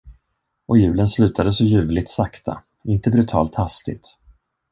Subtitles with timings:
[0.65, 4.15] Och julen slutade så ljuvligt sakta, inte brutalt hastigt.